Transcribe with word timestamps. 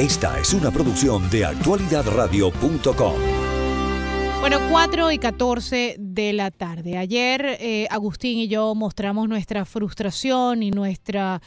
Esta 0.00 0.40
es 0.40 0.54
una 0.54 0.70
producción 0.70 1.28
de 1.28 1.44
actualidadradio.com. 1.44 3.20
Bueno, 4.40 4.58
4 4.70 5.12
y 5.12 5.18
14 5.18 5.96
de 5.98 6.32
la 6.32 6.50
tarde. 6.50 6.96
Ayer 6.96 7.58
eh, 7.60 7.86
Agustín 7.90 8.38
y 8.38 8.48
yo 8.48 8.74
mostramos 8.74 9.28
nuestra 9.28 9.66
frustración 9.66 10.62
y 10.62 10.70
nuestra, 10.70 11.42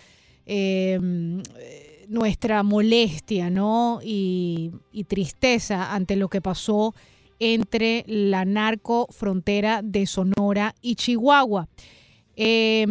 eh, 0.46 1.00
nuestra 2.08 2.62
molestia 2.62 3.50
¿no? 3.50 4.02
y, 4.04 4.70
y 4.92 5.06
tristeza 5.06 5.92
ante 5.92 6.16
lo 6.16 6.30
que 6.30 6.40
pasó 6.40 6.94
entre 7.40 8.04
la 8.06 8.46
narco 8.46 9.08
frontera 9.10 9.82
de 9.84 10.06
Sonora 10.06 10.76
y 10.80 10.94
Chihuahua. 10.94 11.68
Eh, 12.36 12.86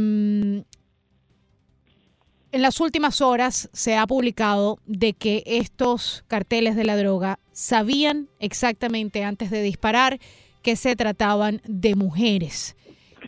en 2.53 2.61
las 2.61 2.81
últimas 2.81 3.23
horas 3.23 3.71
se 3.73 3.97
ha 3.97 4.07
publicado 4.07 4.79
de 4.87 5.15
que 5.15 5.43
estos 5.47 6.23
carteles 6.29 6.77
de 6.77 6.85
la 6.85 6.97
droga 6.97 7.39
sabían 7.53 8.29
exactamente 8.39 9.25
antes 9.25 9.51
de 9.51 9.63
disparar 9.63 10.21
que 10.61 10.77
se 10.77 10.95
trataban 10.95 11.63
de 11.65 11.95
mujeres. 11.95 12.77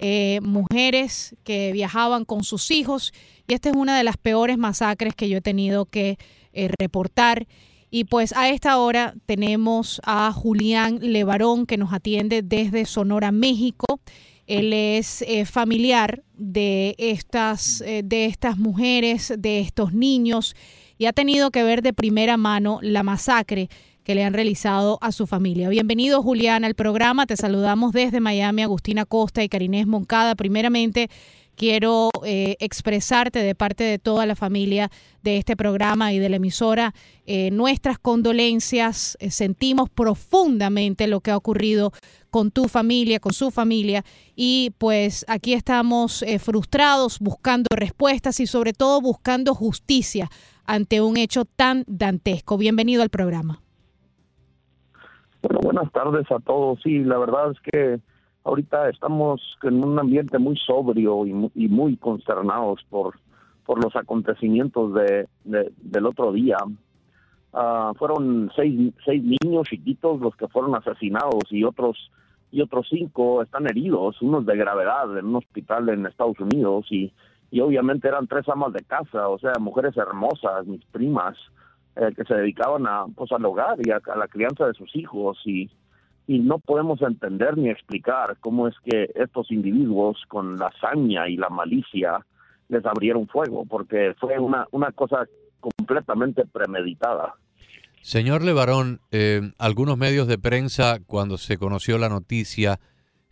Eh, 0.01 0.41
mujeres 0.43 1.35
que 1.43 1.73
viajaban 1.73 2.25
con 2.25 2.45
sus 2.45 2.71
hijos 2.71 3.13
y 3.47 3.55
esta 3.55 3.71
es 3.71 3.77
una 3.77 3.97
de 3.97 4.05
las 4.05 4.19
peores 4.19 4.59
masacres 4.59 5.15
que 5.15 5.29
yo 5.29 5.39
he 5.39 5.43
tenido 5.43 5.87
que 5.87 6.19
eh, 6.53 6.69
reportar. 6.79 7.47
Y 7.91 8.05
pues 8.05 8.33
a 8.33 8.51
esta 8.51 8.77
hora 8.79 9.15
tenemos 9.25 10.03
a 10.05 10.33
Julián 10.33 10.99
Levarón 11.01 11.65
que 11.65 11.79
nos 11.79 11.93
atiende 11.93 12.43
desde 12.43 12.85
Sonora, 12.85 13.33
México. 13.33 14.01
Él 14.47 14.73
es 14.73 15.23
eh, 15.23 15.47
familiar 15.47 16.23
de 16.37 16.95
estas, 16.99 17.81
eh, 17.81 18.03
de 18.05 18.27
estas 18.27 18.59
mujeres, 18.59 19.33
de 19.39 19.61
estos 19.61 19.93
niños, 19.93 20.55
y 20.99 21.07
ha 21.07 21.13
tenido 21.13 21.51
que 21.51 21.63
ver 21.63 21.83
de 21.83 21.93
primera 21.93 22.37
mano 22.37 22.79
la 22.83 23.03
masacre 23.03 23.69
que 24.05 24.15
le 24.15 24.23
han 24.23 24.35
realizado 24.35 24.99
a 25.01 25.13
su 25.13 25.27
familia. 25.27 25.71
Bienvenido, 25.71 26.23
Julián, 26.23 26.65
al 26.65 26.75
programa. 26.75 27.27
Te 27.27 27.37
saludamos 27.37 27.93
desde 27.93 28.21
Miami, 28.21 28.63
Agustina 28.63 29.07
Costa 29.07 29.43
y 29.43 29.49
Carinés 29.49 29.87
Moncada. 29.87 30.35
Primeramente, 30.35 31.09
quiero 31.57 32.11
eh, 32.25 32.57
expresarte 32.61 33.41
de 33.41 33.55
parte 33.55 33.85
de 33.85 33.99
toda 33.99 34.27
la 34.27 34.37
familia 34.37 34.91
de 35.23 35.39
este 35.39 35.57
programa 35.57 36.13
y 36.13 36.19
de 36.19 36.29
la 36.29 36.37
emisora 36.37 36.93
eh, 37.27 37.51
nuestras 37.51 37.99
condolencias. 37.99 39.17
Eh, 39.21 39.31
sentimos 39.31 39.89
profundamente 39.91 41.07
lo 41.07 41.21
que 41.21 41.31
ha 41.31 41.37
ocurrido 41.37 41.93
con 42.31 42.51
tu 42.51 42.65
familia, 42.69 43.21
con 43.21 43.33
su 43.33 43.51
familia 43.51 44.05
y 44.35 44.75
pues 44.79 45.25
aquí 45.29 45.53
estamos 45.53 46.25
frustrados 46.41 47.21
buscando 47.21 47.69
respuestas 47.77 48.41
y 48.41 48.47
sobre 48.47 48.73
todo 48.73 49.01
buscando 49.01 49.55
justicia 49.55 50.29
ante 50.67 51.01
un 51.01 51.17
hecho 51.17 51.45
tan 51.45 51.85
dantesco. 51.87 52.59
Bienvenido 52.59 53.03
al 53.03 53.11
programa. 53.11 53.61
Bueno, 55.43 55.61
buenas 55.63 55.93
tardes 55.93 56.29
a 56.31 56.41
todos. 56.41 56.81
Sí, 56.83 57.05
la 57.05 57.19
verdad 57.19 57.53
es 57.53 57.61
que 57.61 58.01
ahorita 58.45 58.91
estamos 58.91 59.41
en 59.63 59.83
un 59.83 59.99
ambiente 59.99 60.39
muy 60.39 60.57
sobrio 60.57 61.27
y, 61.27 61.33
muy 61.69 61.97
consternados 61.97 62.85
por, 62.91 63.19
por 63.65 63.83
los 63.83 63.97
acontecimientos 63.97 64.95
de, 64.95 65.27
del 65.45 66.07
otro 66.07 66.33
día. 66.33 66.59
Ah, 67.53 67.93
fueron 67.99 68.51
seis, 68.55 68.93
seis 69.05 69.23
niños 69.23 69.69
chiquitos 69.69 70.21
los 70.21 70.37
que 70.37 70.49
fueron 70.49 70.75
asesinados 70.75 71.45
y 71.51 71.65
otros 71.65 72.11
y 72.51 72.61
otros 72.61 72.87
cinco 72.89 73.43
están 73.43 73.67
heridos, 73.67 74.23
unos 74.23 74.47
de 74.47 74.57
gravedad 74.57 75.19
en 75.19 75.27
un 75.27 75.37
hospital 75.37 75.89
en 75.89 76.07
Estados 76.07 76.39
Unidos 76.39 76.87
y, 76.89 77.13
y 77.51 77.61
obviamente 77.61 78.07
eran 78.07 78.29
tres 78.29 78.49
amas 78.49 78.73
de 78.73 78.85
casa, 78.85 79.29
o 79.29 79.41
sea, 79.41 79.55
mujeres 79.59 79.97
hermosas, 79.97 80.65
mis 80.65 80.85
primas, 80.85 81.37
eh, 81.97 82.13
que 82.17 82.23
se 82.23 82.35
dedicaban 82.35 82.87
a, 82.87 83.07
pues, 83.17 83.33
al 83.33 83.45
hogar 83.45 83.79
y 83.85 83.91
a 83.91 84.01
la 84.17 84.29
crianza 84.29 84.69
de 84.69 84.75
sus 84.75 84.95
hijos 84.95 85.37
y, 85.45 85.69
y 86.27 86.39
no 86.39 86.59
podemos 86.59 87.03
entender 87.03 87.57
ni 87.59 87.71
explicar 87.71 88.37
cómo 88.41 88.69
es 88.69 88.75
que 88.85 89.11
estos 89.15 89.51
individuos 89.51 90.23
con 90.29 90.57
la 90.57 90.69
hazaña 90.69 91.29
y 91.29 91.37
la 91.37 91.51
malicia 91.51 92.25
les 92.69 92.85
abrieron 92.87 93.29
fuego, 93.29 93.67
porque 93.67 94.15
fue 94.19 94.39
una, 94.39 94.67
una 94.71 94.91
cosa 94.93 95.27
completamente 95.61 96.45
premeditada. 96.47 97.35
Señor 98.01 98.43
Levarón, 98.43 99.01
eh, 99.13 99.41
algunos 99.59 99.97
medios 99.97 100.27
de 100.27 100.39
prensa 100.39 100.99
cuando 101.07 101.39
se 101.39 101.57
conoció 101.57 101.99
la 101.99 102.09
noticia 102.09 102.79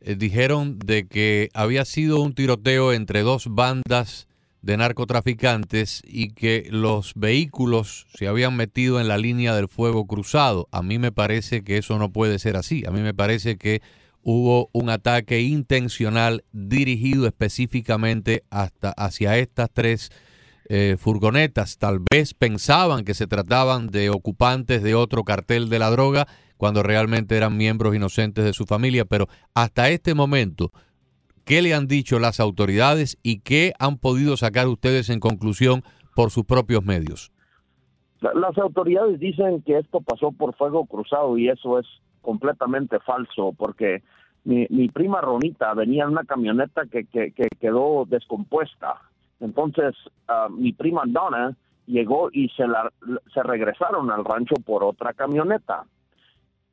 eh, 0.01 0.15
dijeron 0.17 0.79
de 0.79 1.07
que 1.07 1.51
había 1.55 1.85
sido 1.85 2.21
un 2.21 2.35
tiroteo 2.35 2.93
entre 2.93 3.23
dos 3.23 3.49
bandas 3.49 4.29
de 4.63 4.77
narcotraficantes 4.77 6.03
y 6.05 6.31
que 6.31 6.69
los 6.71 7.13
vehículos 7.17 8.07
se 8.15 8.29
habían 8.29 8.57
metido 8.57 9.01
en 9.01 9.09
la 9.09 9.19
línea 9.19 9.55
del 9.55 9.69
fuego 9.69 10.07
cruzado. 10.07 10.69
A 10.71 10.83
mí 10.83 10.99
me 10.99 11.13
parece 11.13 11.65
que 11.65 11.79
eso 11.79 11.99
no 11.99 12.13
puede 12.13 12.39
ser 12.39 12.57
así. 12.57 12.85
A 12.87 12.93
mí 12.93 13.01
me 13.01 13.13
parece 13.13 13.59
que 13.59 13.83
hubo 14.23 14.71
un 14.73 14.89
ataque 14.89 15.41
intencional 15.41 16.45
dirigido 16.53 17.27
específicamente 17.27 18.45
hasta 18.51 18.91
hacia 18.91 19.37
estas 19.37 19.69
tres 19.73 20.11
eh, 20.69 20.97
furgonetas. 20.97 21.79
Tal 21.79 21.99
vez 22.11 22.33
pensaban 22.33 23.05
que 23.05 23.15
se 23.15 23.27
trataban 23.27 23.89
de 23.89 24.11
ocupantes 24.11 24.85
de 24.85 24.95
otro 24.95 25.25
cartel 25.25 25.69
de 25.69 25.81
la 25.81 25.91
droga 25.91 26.29
cuando 26.57 26.85
realmente 26.85 27.37
eran 27.37 27.57
miembros 27.57 27.97
inocentes 27.97 28.45
de 28.45 28.53
su 28.53 28.65
familia, 28.65 29.05
pero 29.05 29.29
hasta 29.55 29.91
este 29.91 30.15
momento 30.15 30.71
¿Qué 31.45 31.63
le 31.63 31.75
han 31.75 31.89
dicho 31.89 32.19
las 32.19 32.41
autoridades 32.41 33.19
y 33.23 33.41
qué 33.41 33.73
han 33.79 33.99
podido 33.99 34.37
sacar 34.37 34.69
ustedes 34.69 35.11
en 35.11 35.21
conclusión 35.21 35.83
por 36.15 36.31
sus 36.31 36.45
propios 36.45 36.85
medios? 36.85 37.33
Las 38.21 38.57
autoridades 38.59 39.19
dicen 39.19 39.63
que 39.63 39.79
esto 39.79 40.01
pasó 40.01 40.31
por 40.31 40.55
fuego 40.55 40.87
cruzado 40.87 41.37
y 41.37 41.49
eso 41.49 41.81
es 41.81 41.87
completamente 42.21 43.01
falso 43.01 43.53
porque 43.59 44.03
mi, 44.45 44.89
prima 44.89 45.21
Ronita 45.21 45.75
venía 45.75 46.05
en 46.05 46.11
una 46.11 46.25
camioneta 46.25 46.83
que, 46.87 47.05
que, 47.05 47.33
quedó 47.61 48.05
descompuesta. 48.07 49.01
Entonces 49.41 49.95
ah, 50.29 50.49
mi 50.51 50.73
prima 50.73 51.03
Donna 51.07 51.57
llegó 51.87 52.31
y 52.33 52.49
se, 52.51 52.67
la, 52.67 52.93
se 53.35 53.43
regresaron 53.43 54.11
al 54.11 54.25
rancho 54.25 54.55
por 54.65 54.85
otra 54.85 55.13
camioneta. 55.15 55.85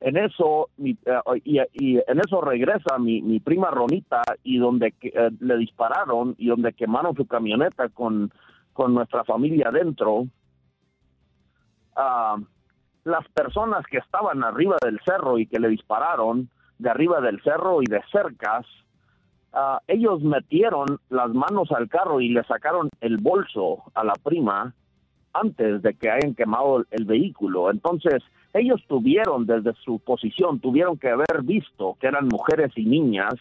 En 0.02 0.16
eso, 0.16 0.70
mi, 0.78 0.92
eh, 0.92 1.42
y, 1.44 1.98
en 1.98 2.20
eso 2.20 2.40
regresa 2.42 2.98
mi, 2.98 3.22
mi 3.22 3.40
prima 3.40 3.70
Ronita 3.70 4.22
y 4.44 4.58
donde 4.58 4.94
eh, 5.02 5.30
le 5.40 5.58
dispararon 5.58 6.36
y 6.38 6.48
donde 6.48 6.74
quemaron 6.74 7.16
su 7.16 7.28
camioneta 7.28 7.90
con, 7.90 8.32
con 8.72 8.94
nuestra 8.94 9.26
familia 9.26 9.70
adentro. 9.70 10.28
Ah, 11.98 12.38
las 13.04 13.28
personas 13.30 13.86
que 13.88 13.98
estaban 13.98 14.44
arriba 14.44 14.78
del 14.82 15.00
cerro 15.04 15.38
y 15.38 15.48
que 15.48 15.60
le 15.60 15.68
dispararon 15.68 16.50
de 16.78 16.90
arriba 16.90 17.20
del 17.20 17.42
cerro 17.44 17.82
y 17.82 17.86
de 17.86 18.02
cercas, 18.10 18.66
ah, 19.52 19.82
ellos 19.88 20.22
metieron 20.22 21.00
las 21.10 21.30
manos 21.32 21.74
al 21.74 21.90
carro 21.90 22.22
y 22.22 22.30
le 22.30 22.44
sacaron 22.46 22.90
el 23.02 23.18
bolso 23.18 23.84
a 23.96 24.06
la 24.06 24.14
prima 24.14 24.74
antes 25.34 25.82
de 25.82 25.94
que 25.96 26.10
hayan 26.10 26.36
quemado 26.36 26.86
el 26.92 27.04
vehículo. 27.04 27.70
Entonces, 27.70 28.24
ellos 28.54 28.84
tuvieron 28.88 29.46
desde 29.46 29.74
su 29.84 30.00
posición, 30.00 30.60
tuvieron 30.60 30.98
que 30.98 31.10
haber 31.10 31.44
visto 31.44 31.98
que 32.00 32.08
eran 32.08 32.28
mujeres 32.28 32.72
y 32.76 32.86
niñas 32.86 33.36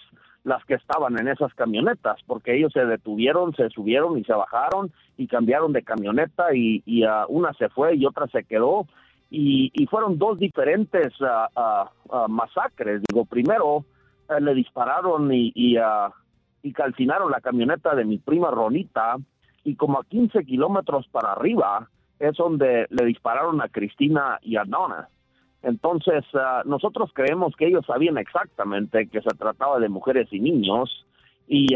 las 0.44 0.64
que 0.64 0.74
estaban 0.74 1.18
en 1.18 1.28
esas 1.28 1.52
camionetas, 1.54 2.20
porque 2.26 2.56
ellos 2.56 2.72
se 2.72 2.84
detuvieron, 2.84 3.54
se 3.54 3.68
subieron 3.70 4.18
y 4.18 4.24
se 4.24 4.32
bajaron 4.32 4.92
y 5.16 5.26
cambiaron 5.26 5.72
de 5.72 5.82
camioneta 5.82 6.54
y, 6.54 6.82
y 6.86 7.04
uh, 7.04 7.26
una 7.28 7.52
se 7.54 7.68
fue 7.68 7.96
y 7.96 8.06
otra 8.06 8.26
se 8.28 8.44
quedó 8.44 8.86
y, 9.30 9.70
y 9.74 9.86
fueron 9.86 10.18
dos 10.18 10.38
diferentes 10.38 11.12
uh, 11.20 12.28
masacres. 12.28 13.02
Digo, 13.08 13.24
primero 13.24 13.84
eh, 14.30 14.40
le 14.40 14.54
dispararon 14.54 15.32
y, 15.32 15.52
y, 15.54 15.76
y 16.62 16.72
calcinaron 16.72 17.30
la 17.30 17.40
camioneta 17.40 17.94
de 17.94 18.04
mi 18.04 18.18
prima 18.18 18.50
Ronita 18.50 19.16
y 19.64 19.74
como 19.74 19.98
a 19.98 20.04
15 20.04 20.44
kilómetros 20.44 21.08
para 21.08 21.32
arriba 21.32 21.88
es 22.18 22.36
donde 22.36 22.86
le 22.90 23.04
dispararon 23.04 23.60
a 23.60 23.68
Cristina 23.68 24.38
y 24.42 24.56
a 24.56 24.64
Donna. 24.64 25.08
Entonces, 25.62 26.24
ah, 26.34 26.62
nosotros 26.64 27.10
creemos 27.12 27.54
que 27.56 27.66
ellos 27.66 27.84
sabían 27.86 28.18
exactamente 28.18 29.08
que 29.08 29.20
se 29.20 29.36
trataba 29.36 29.78
de 29.80 29.88
mujeres 29.88 30.28
y 30.30 30.40
niños 30.40 31.06
y, 31.46 31.74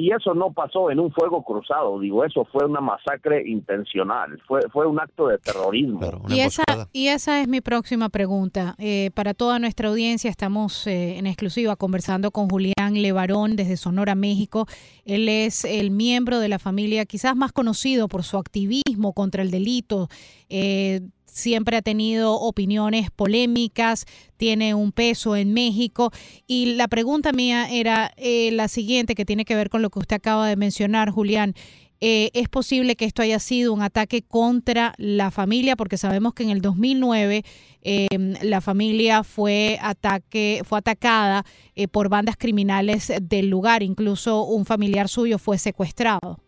y 0.00 0.12
eso 0.12 0.32
no 0.32 0.50
pasó 0.52 0.90
en 0.90 0.98
un 0.98 1.12
fuego 1.12 1.44
cruzado, 1.44 2.00
digo, 2.00 2.24
eso 2.24 2.46
fue 2.50 2.64
una 2.64 2.80
masacre 2.80 3.46
intencional, 3.46 4.40
fue, 4.48 4.62
fue 4.72 4.86
un 4.86 4.98
acto 4.98 5.28
de 5.28 5.36
terrorismo. 5.36 6.00
y, 6.28 6.40
esa, 6.40 6.62
y 6.90 7.08
esa 7.08 7.42
es 7.42 7.48
mi 7.48 7.60
próxima 7.60 8.08
pregunta. 8.08 8.74
Eh, 8.78 9.10
para 9.14 9.34
toda 9.34 9.58
nuestra 9.58 9.90
audiencia, 9.90 10.30
estamos 10.30 10.86
eh, 10.86 11.18
en 11.18 11.26
exclusiva 11.26 11.76
conversando 11.76 12.30
con 12.30 12.48
Julián 12.48 12.94
Levarón 12.94 13.56
desde 13.56 13.76
Sonora, 13.76 14.14
México. 14.14 14.66
Él 15.04 15.28
es 15.28 15.66
el 15.66 15.90
miembro 15.90 16.38
de 16.38 16.48
la 16.48 16.58
familia 16.58 17.04
quizás 17.04 17.36
más 17.36 17.52
conocido 17.52 18.08
por 18.08 18.22
su 18.22 18.38
activismo 18.38 19.12
contra 19.12 19.42
el 19.42 19.50
delito. 19.50 20.08
Eh, 20.48 21.00
siempre 21.30 21.76
ha 21.76 21.82
tenido 21.82 22.34
opiniones 22.34 23.10
polémicas, 23.10 24.06
tiene 24.36 24.74
un 24.74 24.92
peso 24.92 25.36
en 25.36 25.52
México. 25.52 26.10
Y 26.46 26.74
la 26.74 26.88
pregunta 26.88 27.32
mía 27.32 27.68
era 27.70 28.10
eh, 28.16 28.50
la 28.52 28.68
siguiente, 28.68 29.14
que 29.14 29.24
tiene 29.24 29.44
que 29.44 29.54
ver 29.54 29.70
con 29.70 29.82
lo 29.82 29.90
que 29.90 30.00
usted 30.00 30.16
acaba 30.16 30.48
de 30.48 30.56
mencionar, 30.56 31.10
Julián. 31.10 31.54
eh, 32.02 32.30
es 32.32 32.48
posible 32.48 32.96
que 32.96 33.04
esto 33.04 33.20
haya 33.20 33.38
sido 33.38 33.74
un 33.74 33.82
ataque 33.82 34.22
contra 34.22 34.94
la 34.96 35.30
familia, 35.30 35.76
porque 35.76 35.98
sabemos 35.98 36.32
que 36.32 36.42
en 36.42 36.50
el 36.50 36.62
2009 36.62 37.42
em, 37.82 38.34
la 38.42 38.62
familia 38.62 39.22
fue, 39.22 39.78
ataque, 39.82 40.62
fue 40.64 40.78
atacada 40.78 41.44
eh, 41.74 41.88
por 41.88 42.08
bandas 42.08 42.36
criminales 42.38 43.12
del 43.20 43.50
lugar, 43.50 43.82
incluso 43.82 44.44
un 44.44 44.64
familiar 44.64 45.08
suyo 45.08 45.38
fue 45.38 45.58
secuestrado. 45.58 46.38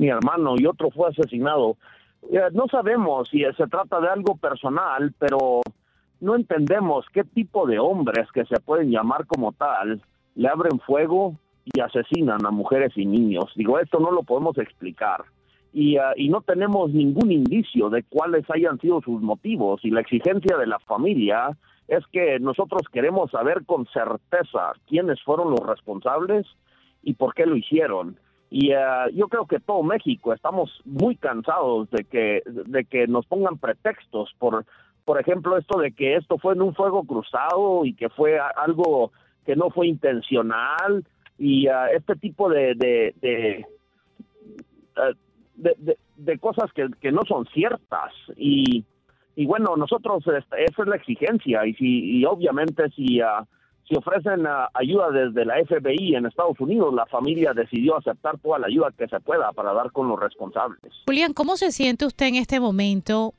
Mi 0.00 0.08
hermano 0.08 0.54
y 0.56 0.66
otro 0.66 0.90
fue 0.90 1.08
asesinado. 1.08 1.76
No 2.52 2.66
sabemos 2.70 3.28
si 3.28 3.44
se 3.56 3.66
trata 3.66 4.00
de 4.00 4.08
algo 4.08 4.36
personal, 4.36 5.14
pero 5.18 5.60
no 6.20 6.34
entendemos 6.36 7.06
qué 7.12 7.24
tipo 7.24 7.66
de 7.66 7.78
hombres 7.78 8.30
que 8.32 8.44
se 8.44 8.60
pueden 8.60 8.90
llamar 8.90 9.26
como 9.26 9.52
tal 9.52 10.00
le 10.38 10.48
abren 10.48 10.78
fuego 10.80 11.34
y 11.64 11.80
asesinan 11.80 12.46
a 12.46 12.50
mujeres 12.50 12.92
y 12.96 13.04
niños. 13.04 13.52
Digo, 13.56 13.78
esto 13.78 13.98
no 13.98 14.12
lo 14.12 14.22
podemos 14.22 14.56
explicar. 14.58 15.24
Y, 15.72 15.96
ah, 15.96 16.12
y, 16.16 16.28
no 16.28 16.40
tenemos 16.40 16.92
ningún 16.92 17.30
indicio 17.32 17.90
de 17.90 18.04
cuáles 18.04 18.48
hayan 18.48 18.78
sido 18.78 19.02
sus 19.02 19.20
motivos. 19.20 19.84
Y 19.84 19.90
la 19.90 20.00
exigencia 20.00 20.56
de 20.56 20.66
la 20.66 20.78
familia 20.78 21.56
es 21.88 22.06
que 22.12 22.38
nosotros 22.38 22.82
queremos 22.92 23.32
saber 23.32 23.64
con 23.66 23.86
certeza 23.86 24.72
quiénes 24.86 25.20
fueron 25.22 25.50
los 25.50 25.60
responsables 25.66 26.46
y 27.02 27.14
por 27.14 27.34
qué 27.34 27.44
lo 27.44 27.56
hicieron. 27.56 28.16
Y 28.50 28.72
ah, 28.72 29.06
yo 29.12 29.28
creo 29.28 29.46
que 29.46 29.60
todo 29.60 29.82
México 29.82 30.32
estamos 30.32 30.70
muy 30.84 31.16
cansados 31.16 31.90
de 31.90 32.04
que, 32.04 32.42
de 32.46 32.84
que 32.84 33.06
nos 33.06 33.26
pongan 33.26 33.58
pretextos 33.58 34.34
por, 34.38 34.64
por 35.04 35.20
ejemplo, 35.20 35.56
esto 35.56 35.78
de 35.78 35.92
que 35.92 36.16
esto 36.16 36.38
fue 36.38 36.54
en 36.54 36.62
un 36.62 36.74
fuego 36.74 37.04
cruzado 37.04 37.84
y 37.84 37.94
que 37.94 38.08
fue 38.08 38.38
algo 38.38 39.12
que 39.44 39.56
no 39.56 39.70
fue 39.70 39.86
intencional. 39.86 41.04
Y 41.38 41.68
uh, 41.68 41.86
este 41.94 42.14
tipo 42.16 42.50
de 42.50 42.74
de, 42.74 43.14
de, 43.20 43.66
uh, 44.96 45.94
de, 46.16 46.38
cosas 46.38 46.72
que, 46.72 46.88
que, 47.00 47.12
no 47.12 47.22
son 47.26 47.46
ciertas. 47.54 48.12
Y, 48.36 48.84
y 49.36 49.46
bueno 49.46 49.76
nosotros 49.76 50.24
este, 50.26 50.64
esa 50.64 50.82
es 50.82 50.88
la 50.88 50.96
exigencia. 50.96 51.66
Y 51.66 51.74
si 51.74 52.18
y 52.18 52.24
obviamente 52.24 52.90
si 52.90 53.22
uh, 53.22 53.46
si 53.88 53.96
ofrecen 53.96 54.46
ayuda 54.74 55.10
desde 55.10 55.44
la 55.46 55.54
FBI 55.64 56.14
en 56.14 56.26
Estados 56.26 56.60
Unidos, 56.60 56.92
la 56.92 57.06
familia 57.06 57.54
decidió 57.54 57.96
aceptar 57.96 58.38
toda 58.38 58.58
la 58.58 58.66
ayuda 58.66 58.92
que 58.96 59.08
se 59.08 59.18
pueda 59.20 59.50
para 59.52 59.72
dar 59.72 59.90
con 59.92 60.08
los 60.08 60.20
responsables. 60.20 60.92
Julián, 61.06 61.32
¿cómo 61.32 61.56
se 61.56 61.72
siente 61.72 62.04
usted 62.04 62.26
en 62.26 62.34
este 62.34 62.60
momento 62.60 63.32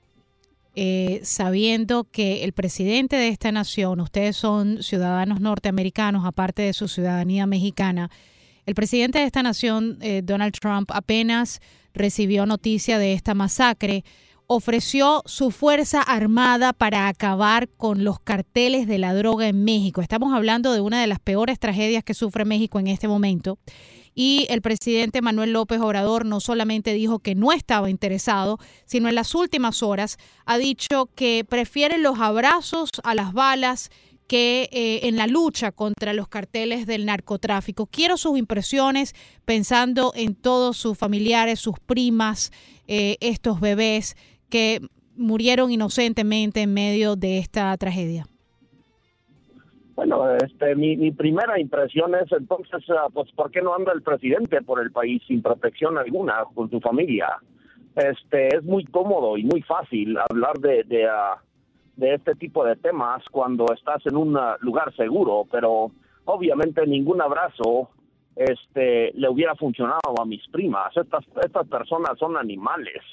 eh, 0.76 1.20
sabiendo 1.24 2.06
que 2.06 2.44
el 2.44 2.54
presidente 2.54 3.16
de 3.16 3.28
esta 3.28 3.52
nación, 3.52 4.00
ustedes 4.00 4.38
son 4.38 4.82
ciudadanos 4.82 5.42
norteamericanos, 5.42 6.26
aparte 6.26 6.62
de 6.62 6.74
su 6.74 6.88
ciudadanía 6.88 7.46
mexicana, 7.46 8.10
el 8.66 8.76
presidente 8.76 9.20
de 9.20 9.26
esta 9.26 9.44
nación, 9.44 9.98
eh, 10.02 10.22
Donald 10.24 10.54
Trump, 10.54 10.92
apenas 10.94 11.60
recibió 11.94 12.46
noticia 12.46 12.98
de 13.00 13.14
esta 13.14 13.34
masacre, 13.34 14.04
ofreció 14.52 15.22
su 15.28 15.52
fuerza 15.52 16.02
armada 16.02 16.74
para 16.74 17.08
acabar 17.08 17.70
con 17.70 18.04
los 18.04 18.20
carteles 18.20 18.88
de 18.88 18.98
la 18.98 19.14
droga 19.14 19.48
en 19.48 19.64
México. 19.64 20.02
Estamos 20.02 20.34
hablando 20.34 20.74
de 20.74 20.82
una 20.82 21.00
de 21.00 21.06
las 21.06 21.20
peores 21.20 21.60
tragedias 21.60 22.04
que 22.04 22.16
sufre 22.16 22.46
México 22.46 22.80
en 22.80 22.88
este 22.88 23.08
momento 23.08 23.60
y 24.16 24.48
el 24.50 24.64
presidente 24.64 25.22
Manuel 25.22 25.54
López 25.54 25.80
Obrador 25.82 26.26
no 26.26 26.40
solamente 26.40 26.94
dijo 26.94 27.20
que 27.20 27.36
no 27.36 27.52
estaba 27.52 27.92
interesado, 27.92 28.58
sino 28.86 29.08
en 29.08 29.14
las 29.14 29.36
últimas 29.36 29.84
horas 29.84 30.18
ha 30.48 30.58
dicho 30.58 31.12
que 31.14 31.46
prefiere 31.48 32.00
los 32.00 32.18
abrazos 32.18 32.90
a 33.04 33.14
las 33.14 33.34
balas 33.34 33.92
que 34.26 34.68
eh, 34.72 35.08
en 35.08 35.16
la 35.16 35.28
lucha 35.28 35.72
contra 35.72 36.14
los 36.14 36.28
carteles 36.28 36.88
del 36.88 37.06
narcotráfico. 37.06 37.86
Quiero 37.86 38.18
sus 38.18 38.36
impresiones 38.36 39.14
pensando 39.46 40.12
en 40.16 40.34
todos 40.34 40.76
sus 40.78 40.98
familiares, 40.98 41.60
sus 41.60 41.80
primas, 41.80 42.52
eh, 42.88 43.18
estos 43.22 43.60
bebés 43.60 44.16
que 44.50 44.82
murieron 45.16 45.72
inocentemente 45.72 46.62
en 46.62 46.74
medio 46.74 47.16
de 47.16 47.38
esta 47.38 47.76
tragedia. 47.78 48.26
Bueno, 49.96 50.34
este, 50.36 50.76
mi, 50.76 50.96
mi 50.96 51.12
primera 51.12 51.60
impresión 51.60 52.16
es 52.16 52.32
entonces, 52.32 52.84
ah, 52.90 53.08
pues, 53.14 53.30
¿por 53.34 53.52
qué 53.52 53.62
no 53.62 53.76
anda 53.76 53.92
el 53.92 54.02
presidente 54.02 54.62
por 54.62 54.82
el 54.82 54.92
país 54.92 55.22
sin 55.28 55.42
protección 55.42 55.98
alguna 55.98 56.46
con 56.56 56.70
su 56.70 56.80
familia? 56.80 57.28
Este, 57.96 58.56
es 58.56 58.64
muy 58.64 58.86
cómodo 58.86 59.38
y 59.38 59.44
muy 59.44 59.62
fácil 59.62 60.18
hablar 60.18 60.58
de, 60.60 60.84
de, 60.86 61.06
ah, 61.06 61.44
de 61.98 62.14
este 62.14 62.34
tipo 62.36 62.64
de 62.64 62.78
temas 62.78 63.26
cuando 63.30 63.66
estás 63.74 64.06
en 64.06 64.16
un 64.16 64.38
ah, 64.38 64.56
lugar 64.62 64.96
seguro, 64.96 65.46
pero 65.52 65.92
obviamente 66.24 66.88
ningún 66.88 67.22
abrazo 67.22 67.90
este, 68.38 69.12
le 69.16 69.28
hubiera 69.28 69.54
funcionado 69.56 70.16
a 70.18 70.26
mis 70.26 70.48
primas. 70.48 70.96
Estas, 70.96 71.26
estas 71.44 71.68
personas 71.68 72.18
son 72.18 72.38
animales 72.38 73.04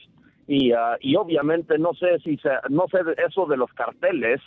y, 0.46 0.72
y 1.00 1.16
obviamente 1.16 1.78
no 1.78 1.93
sé 1.94 2.19
si 2.25 2.37
se, 2.38 2.50
no 2.70 2.87
sé 2.90 2.98
eso 3.26 3.46
de 3.46 3.56
los 3.56 3.72
carteles 3.72 4.40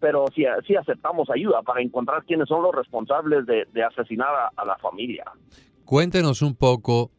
pero 0.00 0.26
sí, 0.34 0.44
sí 0.66 0.76
aceptamos 0.76 1.28
ayuda 1.30 1.62
para 1.62 1.80
encontrar 1.80 2.24
quiénes 2.24 2.48
son 2.48 2.62
los 2.62 2.74
responsables 2.74 3.46
de, 3.46 3.84
asesinar 3.84 4.28
a, 4.56 4.64
la 4.64 4.76
familia. 4.78 5.24
Cuéntenos 5.84 6.42
un 6.42 6.54
poco 6.56 7.10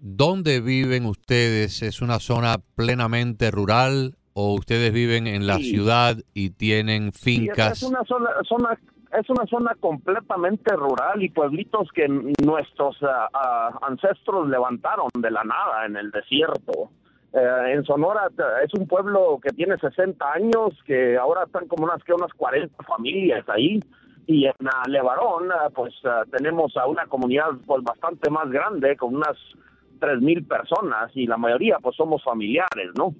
dónde 0.00 0.60
viven 0.60 1.06
ustedes. 1.06 1.82
¿Es 1.82 2.02
una 2.02 2.18
zona 2.18 2.56
plenamente 2.76 3.50
rural 3.50 4.16
o 4.34 4.54
ustedes 4.54 4.92
viven 4.92 5.26
en 5.26 5.46
la 5.46 5.58
ciudad 5.58 6.16
y 6.34 6.50
tienen 6.50 7.12
fincas? 7.12 7.82
es 7.82 7.88
una 7.88 8.04
zona, 8.04 8.78
es 9.18 9.30
una 9.30 9.46
zona 9.46 9.74
completamente 9.80 10.76
rural 10.76 11.22
y 11.22 11.30
pueblitos 11.30 11.88
que 11.94 12.06
nuestros 12.08 12.96
ah, 13.02 13.78
ancestros 13.82 14.48
levantaron 14.48 15.08
de 15.14 15.30
la 15.30 15.42
nada 15.44 15.86
en 15.86 15.96
el 15.96 16.10
desierto. 16.10 16.90
Eh, 17.32 17.72
en 17.74 17.84
Sonora 17.84 18.28
es 18.64 18.72
un 18.74 18.86
pueblo 18.86 19.38
que 19.42 19.50
tiene 19.50 19.76
60 19.76 20.32
años, 20.32 20.72
que 20.86 21.16
ahora 21.16 21.44
están 21.44 21.68
como 21.68 21.84
unas 21.84 22.02
que 22.02 22.12
unas 22.12 22.32
40 22.34 22.82
familias 22.84 23.44
ahí. 23.48 23.80
Y 24.26 24.46
en 24.46 24.54
Levarón, 24.88 25.50
eh, 25.50 25.70
pues 25.74 25.94
eh, 26.04 26.08
tenemos 26.36 26.76
a 26.76 26.86
una 26.86 27.06
comunidad 27.06 27.50
pues, 27.66 27.82
bastante 27.82 28.30
más 28.30 28.50
grande, 28.50 28.96
con 28.96 29.14
unas 29.14 29.36
3.000 30.00 30.46
personas, 30.46 31.10
y 31.14 31.26
la 31.26 31.36
mayoría 31.36 31.78
pues 31.82 31.96
somos 31.96 32.22
familiares, 32.22 32.90
¿no? 32.96 33.14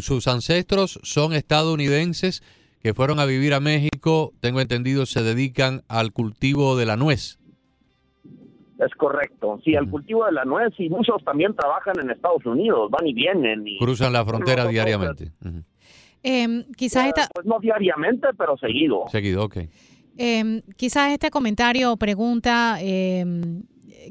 Sus 0.00 0.28
ancestros 0.28 1.00
son 1.02 1.32
estadounidenses 1.32 2.42
que 2.82 2.92
fueron 2.92 3.20
a 3.20 3.24
vivir 3.24 3.54
a 3.54 3.60
México, 3.60 4.32
tengo 4.40 4.60
entendido, 4.60 5.06
se 5.06 5.22
dedican 5.22 5.82
al 5.88 6.12
cultivo 6.12 6.76
de 6.76 6.84
la 6.84 6.96
nuez. 6.96 7.38
Es 8.84 8.94
correcto. 8.96 9.60
Sí, 9.64 9.74
el 9.74 9.88
cultivo 9.88 10.24
de 10.24 10.32
la 10.32 10.44
nuez 10.44 10.72
y 10.78 10.88
muchos 10.88 11.22
también 11.24 11.54
trabajan 11.54 11.94
en 12.00 12.10
Estados 12.10 12.44
Unidos, 12.44 12.90
van 12.90 13.06
y 13.06 13.14
vienen. 13.14 13.66
Y 13.66 13.78
Cruzan 13.78 14.12
la 14.12 14.24
frontera 14.24 14.66
diariamente. 14.66 15.32
Em, 16.22 16.64
quizás 16.76 17.06
esta... 17.06 17.28
Pues 17.32 17.46
no 17.46 17.58
diariamente, 17.60 18.28
pero 18.36 18.56
seguido. 18.56 19.04
Seguido, 19.08 19.44
ok. 19.44 19.58
Em, 20.16 20.62
quizás 20.76 21.12
este 21.12 21.30
comentario 21.30 21.92
o 21.92 21.96
pregunta 21.96 22.78
em, 22.80 23.62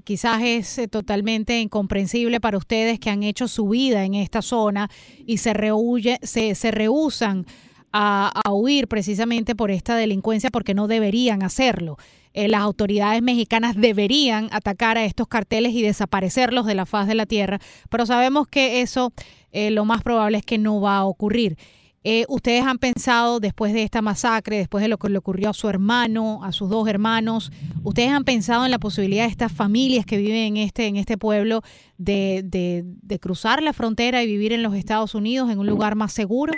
quizás 0.04 0.42
es 0.42 0.78
eh, 0.78 0.88
totalmente 0.88 1.60
incomprensible 1.60 2.40
para 2.40 2.58
ustedes 2.58 3.00
que 3.00 3.10
han 3.10 3.24
hecho 3.24 3.48
su 3.48 3.68
vida 3.70 4.04
en 4.06 4.16
esta 4.16 4.42
zona 4.42 4.90
y 5.26 5.38
se, 5.38 5.54
rehuye, 5.54 6.18
se, 6.22 6.56
se 6.56 6.72
rehusan 6.72 7.46
a, 7.92 8.32
a 8.44 8.52
huir 8.52 8.88
precisamente 8.88 9.54
por 9.54 9.70
esta 9.70 9.96
delincuencia 9.96 10.50
porque 10.50 10.74
no 10.74 10.88
deberían 10.88 11.44
hacerlo. 11.44 11.98
Eh, 12.34 12.48
las 12.48 12.62
autoridades 12.62 13.22
mexicanas 13.22 13.76
deberían 13.76 14.48
atacar 14.52 14.98
a 14.98 15.06
estos 15.06 15.28
carteles 15.28 15.74
y 15.74 15.82
desaparecerlos 15.82 16.66
de 16.66 16.76
la 16.76 16.86
faz 16.86 17.08
de 17.08 17.16
la 17.16 17.26
tierra, 17.26 17.60
pero 17.90 18.06
sabemos 18.06 18.48
que 18.48 18.82
eso 18.82 19.14
eh, 19.52 19.72
lo 19.72 19.86
más 19.86 20.02
probable 20.02 20.38
es 20.38 20.46
que 20.46 20.58
no 20.58 20.80
va 20.80 20.98
a 20.98 21.06
ocurrir. 21.06 21.58
Eh, 22.04 22.26
¿Ustedes 22.30 22.66
han 22.66 22.80
pensado 22.80 23.40
después 23.40 23.74
de 23.74 23.84
esta 23.84 24.02
masacre, 24.02 24.58
después 24.58 24.82
de 24.82 24.88
lo 24.88 24.98
que 24.98 25.08
le 25.08 25.20
ocurrió 25.20 25.52
a 25.52 25.54
su 25.54 25.70
hermano, 25.70 26.44
a 26.44 26.52
sus 26.52 26.68
dos 26.68 26.88
hermanos, 26.88 27.52
ustedes 27.84 28.10
han 28.10 28.24
pensado 28.24 28.66
en 28.66 28.72
la 28.72 28.80
posibilidad 28.80 29.26
de 29.26 29.30
estas 29.30 29.52
familias 29.52 30.06
que 30.08 30.18
viven 30.18 30.56
en 30.56 30.58
este, 30.58 30.88
en 30.88 30.96
este 30.96 31.20
pueblo 31.20 31.62
de, 32.00 32.42
de, 32.44 32.84
de 32.86 33.20
cruzar 33.20 33.62
la 33.62 33.72
frontera 33.72 34.24
y 34.24 34.28
vivir 34.28 34.52
en 34.52 34.64
los 34.64 34.74
Estados 34.74 35.14
Unidos 35.14 35.52
en 35.52 35.60
un 35.60 35.68
lugar 35.68 35.96
más 35.96 36.12
seguro? 36.12 36.54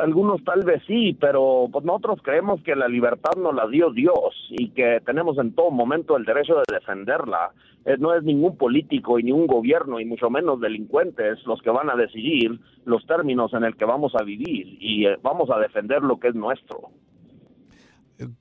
Algunos 0.00 0.42
tal 0.44 0.64
vez 0.64 0.82
sí, 0.86 1.16
pero 1.20 1.68
pues 1.72 1.84
nosotros 1.84 2.20
creemos 2.22 2.62
que 2.62 2.76
la 2.76 2.88
libertad 2.88 3.32
nos 3.36 3.54
la 3.54 3.66
dio 3.66 3.90
Dios 3.90 4.14
y 4.50 4.70
que 4.70 5.00
tenemos 5.04 5.38
en 5.38 5.54
todo 5.54 5.70
momento 5.70 6.16
el 6.16 6.24
derecho 6.24 6.56
de 6.56 6.74
defenderla. 6.74 7.50
Eh, 7.84 7.96
no 7.98 8.14
es 8.14 8.22
ningún 8.22 8.56
político 8.56 9.18
y 9.18 9.22
ningún 9.22 9.46
gobierno 9.46 10.00
y 10.00 10.04
mucho 10.04 10.30
menos 10.30 10.60
delincuentes 10.60 11.38
los 11.46 11.62
que 11.62 11.70
van 11.70 11.90
a 11.90 11.96
decidir 11.96 12.58
los 12.84 13.06
términos 13.06 13.52
en 13.54 13.64
el 13.64 13.76
que 13.76 13.84
vamos 13.84 14.14
a 14.14 14.24
vivir 14.24 14.76
y 14.80 15.06
eh, 15.06 15.16
vamos 15.22 15.50
a 15.50 15.58
defender 15.58 16.02
lo 16.02 16.18
que 16.18 16.28
es 16.28 16.34
nuestro. 16.34 16.90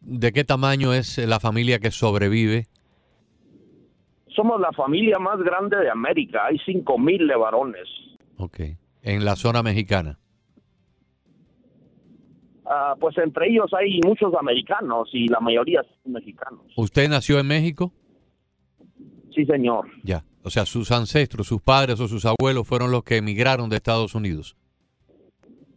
¿De 0.01 0.31
qué 0.31 0.43
tamaño 0.43 0.93
es 0.93 1.17
la 1.19 1.39
familia 1.39 1.79
que 1.79 1.91
sobrevive? 1.91 2.65
Somos 4.35 4.59
la 4.59 4.71
familia 4.71 5.17
más 5.19 5.39
grande 5.39 5.77
de 5.77 5.89
América. 5.89 6.45
Hay 6.45 6.57
cinco 6.65 6.97
mil 6.97 7.27
varones. 7.27 7.87
Ok. 8.37 8.59
En 9.01 9.23
la 9.23 9.35
zona 9.35 9.63
mexicana. 9.63 10.19
Ah, 12.69 12.95
pues 12.99 13.17
entre 13.17 13.49
ellos 13.49 13.71
hay 13.73 14.01
muchos 14.05 14.33
americanos 14.39 15.09
y 15.13 15.27
la 15.29 15.39
mayoría 15.39 15.81
son 16.03 16.11
mexicanos. 16.11 16.61
¿Usted 16.75 17.07
nació 17.07 17.39
en 17.39 17.47
México? 17.47 17.93
Sí, 19.33 19.45
señor. 19.45 19.87
Ya. 20.03 20.23
O 20.43 20.49
sea, 20.49 20.65
sus 20.65 20.91
ancestros, 20.91 21.47
sus 21.47 21.61
padres 21.61 21.99
o 21.99 22.07
sus 22.07 22.25
abuelos 22.25 22.67
fueron 22.67 22.91
los 22.91 23.03
que 23.03 23.17
emigraron 23.17 23.69
de 23.69 23.77
Estados 23.77 24.15
Unidos. 24.15 24.55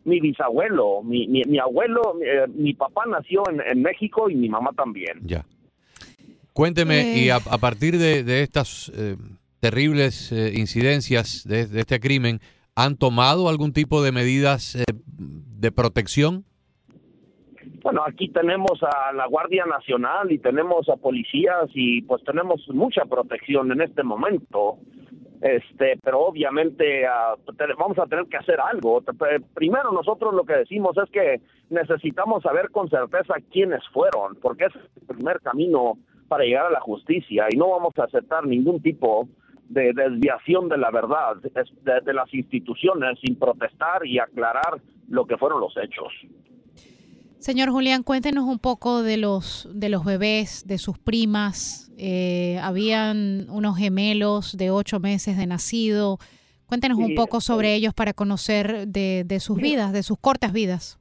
Mi 0.04 0.18
bisabuelo, 0.18 1.02
mi, 1.02 1.28
mi, 1.28 1.42
mi 1.47 1.59
abuelo, 1.59 2.14
mi, 2.18 2.26
eh, 2.26 2.47
mi 2.49 2.75
papá 2.75 3.02
nació 3.06 3.42
en, 3.50 3.61
en 3.61 3.82
México 3.82 4.30
y 4.30 4.35
mi 4.35 4.49
mamá 4.49 4.70
también. 4.76 5.20
Ya. 5.23 5.44
Cuénteme, 6.52 7.16
y 7.18 7.28
Eh. 7.28 7.32
a, 7.32 7.37
a 7.37 7.59
partir 7.59 7.99
de, 7.99 8.25
de 8.25 8.42
estas 8.42 8.90
eh, 8.97 9.16
terribles 9.61 10.32
eh, 10.32 10.52
incidencias 10.56 11.44
de, 11.47 11.66
de 11.66 11.80
este 11.80 12.00
crimen, 12.00 12.40
¿han 12.75 12.97
tomado 12.97 13.49
algún 13.49 13.73
tipo 13.73 14.02
de 14.02 14.11
medidas 14.11 14.75
eh, 14.75 14.85
de 15.16 15.70
protección? 15.70 16.44
Bueno, 17.82 18.02
aquí 18.06 18.28
tenemos 18.28 18.82
a 18.82 19.12
la 19.12 19.26
Guardia 19.26 19.64
Nacional 19.64 20.30
y 20.30 20.38
tenemos 20.38 20.88
a 20.90 20.96
policías 20.96 21.70
y 21.75 22.02
pues 22.02 22.22
tenemos 22.25 22.68
mucha 22.68 23.04
protección 23.06 23.72
en 23.72 23.80
este 23.80 24.02
momento. 24.02 24.78
Este, 25.40 25.99
pero 26.02 26.20
obviamente 26.20 27.06
te- 27.56 27.75
vamos 27.78 27.99
a 27.99 28.04
tener 28.06 28.26
que 28.26 28.37
hacer 28.37 28.60
algo. 28.60 29.02
Primero 29.54 29.90
nosotros 29.92 30.34
lo 30.34 30.44
que 30.44 30.52
decimos 30.56 30.94
es 31.02 31.10
que 31.10 31.40
necesitamos 31.70 32.42
saber 32.42 32.68
con 32.70 32.90
certeza 32.90 33.34
quiénes 33.50 33.82
fueron, 33.88 34.37
porque 34.42 34.66
es 34.66 34.75
el 34.75 35.16
primer 35.16 35.40
camino 35.40 35.94
para 36.28 36.44
llegar 36.44 36.66
a 36.66 36.70
la 36.70 36.80
justicia 36.80 37.46
y 37.50 37.56
no 37.56 37.70
vamos 37.70 37.94
a 37.99 38.04
aceptar 38.04 38.46
ningún 38.46 38.82
tipo 38.82 39.26
de 39.70 39.92
desviación 39.94 40.68
de 40.68 40.76
la 40.76 40.90
verdad 40.90 41.37
de, 41.37 42.00
de 42.04 42.12
las 42.12 42.32
instituciones 42.34 43.18
sin 43.25 43.38
protestar 43.38 44.04
y 44.04 44.18
aclarar 44.18 44.80
lo 45.08 45.25
que 45.25 45.38
fueron 45.38 45.60
los 45.60 45.75
hechos. 45.78 46.12
Señor 47.40 47.70
Julián, 47.70 48.02
cuéntenos 48.02 48.44
un 48.44 48.59
poco 48.59 49.02
de 49.02 49.16
los 49.16 49.66
de 49.73 49.88
los 49.88 50.04
bebés, 50.04 50.66
de 50.66 50.76
sus 50.76 50.99
primas. 50.99 51.90
Eh, 51.97 52.59
habían 52.62 53.49
unos 53.49 53.78
gemelos 53.78 54.59
de 54.59 54.70
ocho 54.70 55.00
meses 55.00 55.38
de 55.38 55.47
nacido. 55.47 56.18
Cuéntenos 56.66 56.99
un 56.99 57.14
poco 57.14 57.40
sobre 57.40 57.75
ellos 57.75 57.94
para 57.94 58.12
conocer 58.12 58.87
de, 58.87 59.25
de 59.25 59.40
sus 59.40 59.56
vidas, 59.56 59.94
de 59.94 60.02
sus 60.02 60.18
cortas 60.18 60.52
vidas. 60.52 61.00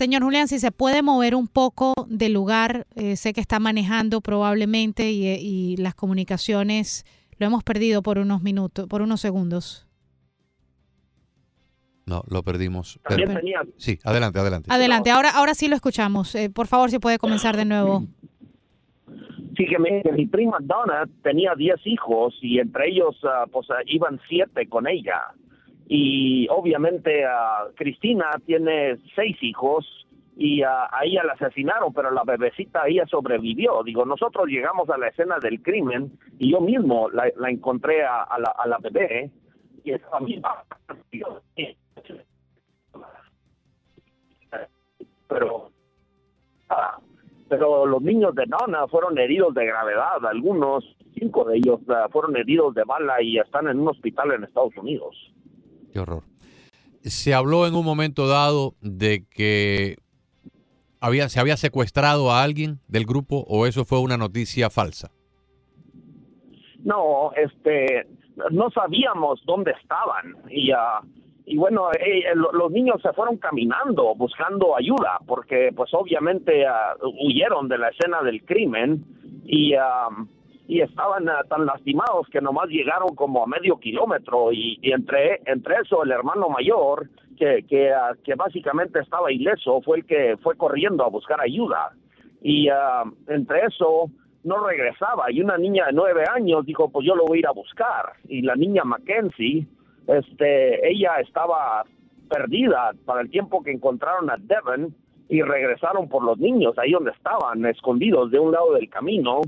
Señor 0.00 0.22
Julián, 0.22 0.48
si 0.48 0.58
se 0.58 0.72
puede 0.72 1.02
mover 1.02 1.34
un 1.34 1.46
poco 1.46 1.92
del 2.08 2.32
lugar, 2.32 2.86
eh, 2.96 3.16
sé 3.16 3.34
que 3.34 3.42
está 3.42 3.58
manejando 3.60 4.22
probablemente 4.22 5.10
y, 5.10 5.26
y 5.26 5.76
las 5.76 5.94
comunicaciones 5.94 7.04
lo 7.38 7.44
hemos 7.44 7.62
perdido 7.62 8.00
por 8.02 8.16
unos 8.16 8.40
minutos, 8.40 8.86
por 8.88 9.02
unos 9.02 9.20
segundos. 9.20 9.86
No, 12.06 12.22
lo 12.28 12.42
perdimos. 12.42 12.98
También 13.06 13.28
Pero- 13.28 13.40
tenía, 13.40 13.60
sí, 13.76 13.98
adelante, 14.02 14.38
adelante. 14.38 14.70
Adelante, 14.72 15.10
ahora, 15.10 15.32
ahora 15.32 15.52
sí 15.52 15.68
lo 15.68 15.76
escuchamos. 15.76 16.34
Eh, 16.34 16.48
por 16.48 16.66
favor, 16.66 16.90
si 16.90 16.98
puede 16.98 17.18
comenzar 17.18 17.58
de 17.58 17.66
nuevo. 17.66 18.06
sí 19.54 19.66
que 19.66 19.78
mi, 19.78 20.00
que 20.02 20.12
mi 20.12 20.24
prima 20.24 20.56
Donna 20.62 21.04
tenía 21.22 21.52
10 21.54 21.76
hijos 21.84 22.32
y 22.40 22.58
entre 22.58 22.88
ellos 22.88 23.16
ah, 23.24 23.44
pues 23.52 23.66
ah, 23.70 23.82
iban 23.84 24.18
siete 24.30 24.66
con 24.66 24.88
ella. 24.88 25.20
Y 25.92 26.46
obviamente 26.50 27.24
ah, 27.24 27.66
Cristina 27.74 28.30
tiene 28.46 28.96
seis 29.16 29.36
hijos 29.40 29.84
y 30.36 30.62
ah, 30.62 30.88
a 30.88 31.04
ella 31.04 31.24
la 31.24 31.32
asesinaron, 31.32 31.92
pero 31.92 32.12
la 32.12 32.22
bebecita 32.22 32.86
ella 32.86 33.04
sobrevivió. 33.06 33.82
Digo, 33.82 34.04
nosotros 34.04 34.46
llegamos 34.46 34.88
a 34.88 34.96
la 34.96 35.08
escena 35.08 35.40
del 35.40 35.60
crimen 35.60 36.12
y 36.38 36.52
yo 36.52 36.60
mismo 36.60 37.10
la, 37.10 37.28
la 37.36 37.50
encontré 37.50 38.04
a, 38.04 38.22
a 38.22 38.38
la, 38.38 38.54
a 38.56 38.68
la 38.68 38.78
bebé 38.78 39.32
y 39.82 39.90
estaba. 39.90 40.20
Pero 45.26 45.72
ah, 46.68 47.00
pero 47.48 47.84
los 47.84 48.00
niños 48.00 48.32
de 48.36 48.46
Nona 48.46 48.86
fueron 48.86 49.18
heridos 49.18 49.54
de 49.54 49.66
gravedad, 49.66 50.24
algunos, 50.24 50.84
cinco 51.18 51.46
de 51.46 51.56
ellos 51.56 51.80
fueron 52.12 52.36
heridos 52.36 52.76
de 52.76 52.84
bala 52.84 53.20
y 53.20 53.40
están 53.40 53.66
en 53.66 53.80
un 53.80 53.88
hospital 53.88 54.30
en 54.30 54.44
Estados 54.44 54.76
Unidos. 54.76 55.16
Qué 55.92 56.00
horror. 56.00 56.22
Se 57.02 57.34
habló 57.34 57.66
en 57.66 57.74
un 57.74 57.84
momento 57.84 58.26
dado 58.28 58.74
de 58.80 59.24
que 59.30 59.96
había, 61.00 61.28
se 61.28 61.40
había 61.40 61.56
secuestrado 61.56 62.30
a 62.30 62.42
alguien 62.42 62.78
del 62.88 63.06
grupo 63.06 63.44
o 63.48 63.66
eso 63.66 63.84
fue 63.84 64.00
una 64.00 64.16
noticia 64.18 64.68
falsa. 64.70 65.10
No, 66.82 67.32
este, 67.36 68.06
no 68.50 68.70
sabíamos 68.70 69.42
dónde 69.46 69.72
estaban 69.82 70.36
y 70.50 70.70
ah, 70.72 71.00
y 71.44 71.56
bueno, 71.56 71.90
eh, 71.92 72.20
eh, 72.20 72.34
lo- 72.34 72.52
los 72.52 72.70
niños 72.70 73.02
se 73.02 73.12
fueron 73.12 73.36
caminando 73.38 74.14
buscando 74.14 74.76
ayuda 74.76 75.18
porque 75.26 75.70
pues 75.74 75.92
obviamente 75.94 76.66
ah, 76.66 76.94
huyeron 77.20 77.68
de 77.68 77.78
la 77.78 77.88
escena 77.88 78.22
del 78.22 78.44
crimen 78.44 79.04
y 79.44 79.74
ah, 79.74 80.08
y 80.70 80.82
estaban 80.82 81.28
ah, 81.28 81.42
tan 81.48 81.66
lastimados 81.66 82.28
que 82.30 82.40
nomás 82.40 82.68
llegaron 82.68 83.16
como 83.16 83.42
a 83.42 83.46
medio 83.48 83.78
kilómetro. 83.78 84.52
Y, 84.52 84.78
entre 84.82 85.40
entre 85.44 85.74
eso 85.82 86.04
el 86.04 86.12
hermano 86.12 86.48
mayor 86.48 87.10
que 87.36 87.64
que, 87.68 87.92
ah, 87.92 88.12
que 88.22 88.36
básicamente 88.36 89.00
estaba 89.00 89.32
ileso 89.32 89.82
fue 89.82 89.98
el 89.98 90.04
que 90.04 90.36
fue 90.40 90.56
corriendo 90.56 91.04
a 91.04 91.08
buscar 91.08 91.40
ayuda. 91.40 91.90
Y 92.40 92.68
ah, 92.68 93.02
entre 93.26 93.66
eso 93.66 94.12
no 94.44 94.64
regresaba. 94.64 95.32
Y 95.32 95.40
una 95.40 95.58
niña 95.58 95.86
de 95.86 95.92
nueve 95.92 96.22
años 96.32 96.64
dijo 96.64 96.88
pues 96.88 97.04
yo 97.04 97.16
lo 97.16 97.24
voy 97.24 97.38
a 97.38 97.40
ir 97.40 97.46
a 97.48 97.52
buscar 97.52 98.12
y 98.28 98.42
la 98.42 98.54
niña 98.54 98.84
Mackenzie 98.84 99.66
este 100.06 100.88
ella 100.88 101.16
estaba 101.16 101.82
perdida 102.28 102.92
para 103.04 103.22
el 103.22 103.30
tiempo 103.30 103.64
que 103.64 103.72
encontraron 103.72 104.30
a 104.30 104.36
Devon 104.38 104.94
y 105.28 105.42
regresaron 105.42 106.08
por 106.08 106.22
los 106.22 106.38
niños 106.38 106.78
ahí 106.78 106.92
donde 106.92 107.10
estaban 107.10 107.66
escondidos 107.66 108.30
de 108.30 108.38
un 108.38 108.52
lado 108.52 108.74
del 108.74 108.88
camino 108.88 109.40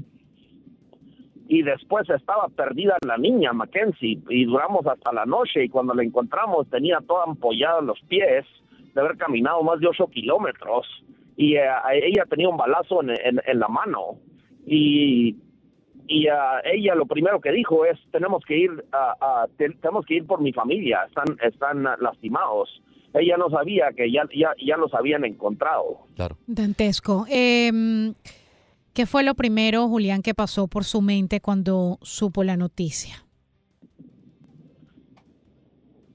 y 1.57 1.61
después 1.63 2.09
estaba 2.09 2.49
perdida 2.49 2.97
la 3.07 3.19
niña 3.19 3.53
Mackenzie 3.53 4.19
y 4.31 4.45
duramos 4.47 4.87
hasta 4.87 5.13
la 5.13 5.27
noche 5.27 5.65
y 5.65 5.69
cuando 5.69 5.93
la 5.93 6.03
encontramos 6.03 6.67
tenía 6.71 6.99
toda 7.07 7.25
ampollada 7.25 7.81
en 7.81 7.87
los 7.89 8.01
pies 8.09 8.47
de 8.95 9.01
haber 9.01 9.17
caminado 9.19 9.63
más 9.63 9.79
de 9.81 9.87
ocho 9.89 10.07
kilómetros 10.07 10.87
y 11.37 11.57
eh, 11.57 11.69
ella 12.09 12.25
tenía 12.31 12.49
un 12.49 12.57
balazo 12.57 13.03
en, 13.03 13.11
en- 13.11 13.43
en 13.47 13.59
la 13.59 13.69
mano 13.69 14.17
y 14.67 15.37
y 16.09 16.27
ah, 16.29 16.61
ella 16.65 16.95
lo 16.95 17.07
primero 17.07 17.41
que 17.41 17.53
dijo 17.53 17.85
es 17.85 17.99
tenemos 18.11 18.43
que 18.45 18.57
ir 18.59 18.71
te- 19.59 19.71
tenemos 19.83 20.05
que 20.07 20.15
ir 20.15 20.27
por 20.27 20.41
mi 20.41 20.53
familia 20.53 21.05
están 21.07 21.37
están 21.43 21.85
lastimados 22.01 22.83
ella 23.15 23.37
no 23.37 23.51
sabía 23.51 23.93
que 23.97 24.11
ya 24.11 24.23
ya 24.35 24.53
ya 24.59 24.77
los 24.79 24.93
habían 24.95 25.25
encontrado 25.25 26.07
Claro. 26.17 26.37
Dantesco. 26.47 27.27
Eh, 27.31 27.71
¿Qué 28.95 29.07
fue 29.07 29.23
lo 29.23 29.35
primero, 29.35 29.89
Julián, 29.89 30.23
que 30.23 30.35
pasó 30.35 30.69
por 30.69 30.85
su 30.85 31.01
mente 31.01 31.41
cuando 31.41 31.99
supo 32.03 32.45
la 32.45 32.57
noticia? 32.57 33.25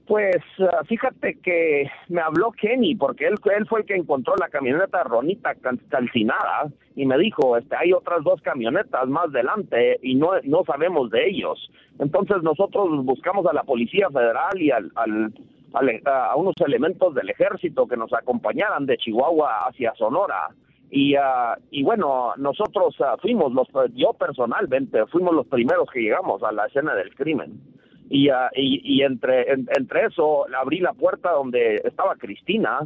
Pues 0.06 0.36
ah, 0.60 0.82
fíjate 0.86 1.38
que 1.42 1.90
me 2.08 2.22
habló 2.22 2.50
Kenny 2.52 2.94
porque 2.94 3.26
él, 3.26 3.34
fue 3.68 3.80
el 3.80 3.86
que 3.86 3.94
encontró 3.94 4.34
la 4.36 4.48
camioneta 4.48 5.02
Ronita 5.04 5.54
cal- 5.56 5.80
calcinada 5.90 6.68
y 6.96 7.04
me 7.04 7.18
dijo, 7.18 7.58
este, 7.58 7.76
hay 7.76 7.92
otras 7.92 8.24
dos 8.24 8.40
camionetas 8.40 9.06
más 9.08 9.30
delante 9.32 9.98
y 10.02 10.14
no, 10.14 10.30
no 10.44 10.62
sabemos 10.64 11.10
de 11.10 11.28
ellos. 11.28 11.70
Entonces 11.98 12.38
nosotros 12.42 13.04
buscamos 13.04 13.44
a 13.48 13.52
la 13.52 13.64
Policía 13.64 14.08
Federal 14.08 14.56
y 14.62 14.70
al, 14.70 14.90
al- 14.94 15.34
al- 15.74 16.02
a 16.06 16.36
unos 16.36 16.54
elementos 16.64 17.14
del 17.14 17.28
ejército 17.28 17.86
que 17.86 17.98
nos 17.98 18.12
acompañaran 18.14 18.86
de 18.86 18.96
Chihuahua 18.96 19.66
hacia 19.68 19.94
Sonora. 19.96 20.48
Y, 20.90 21.14
ah, 21.16 21.56
y 21.70 21.82
bueno, 21.82 22.32
nosotros 22.38 22.96
ah, 23.00 23.16
fuimos, 23.20 23.52
los, 23.52 23.68
yo 23.94 24.12
personalmente, 24.14 25.04
fuimos 25.06 25.34
los 25.34 25.46
primeros 25.46 25.88
que 25.90 26.00
llegamos 26.00 26.42
a 26.42 26.50
la 26.52 26.66
escena 26.66 26.94
del 26.94 27.14
crimen 27.14 27.60
y, 28.08 28.30
ah, 28.30 28.48
y, 28.54 29.02
entre, 29.02 29.52
en- 29.52 29.68
entre 29.76 30.06
eso 30.06 30.46
abrí 30.56 30.78
la 30.80 30.94
puerta 30.94 31.32
donde 31.32 31.76
estaba 31.84 32.14
Cristina. 32.16 32.80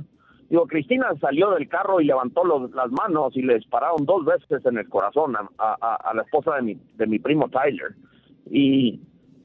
Digo, 0.50 0.66
Cristina 0.66 1.12
salió 1.20 1.52
del 1.52 1.68
carro 1.68 2.00
y 2.00 2.04
levantó 2.06 2.44
los- 2.44 2.72
las 2.72 2.90
manos 2.90 3.36
y 3.36 3.42
le 3.42 3.54
dispararon 3.54 4.04
dos 4.04 4.24
veces 4.24 4.66
en 4.66 4.78
el 4.78 4.88
corazón 4.88 5.36
a, 5.36 5.48
a- 5.58 5.94
a 6.10 6.14
la 6.14 6.22
esposa 6.22 6.56
de 6.56 6.62
mi, 6.62 6.74
de 6.96 7.06
mi 7.06 7.18
primo 7.20 7.48
Tyler. 7.50 7.94
Y, 8.50 9.00